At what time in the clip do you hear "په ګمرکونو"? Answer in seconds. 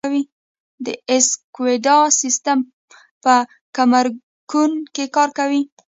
3.23-4.77